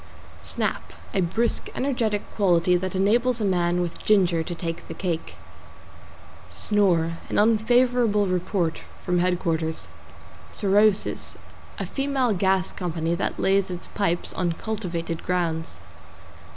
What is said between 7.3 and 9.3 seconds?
unfavorable report from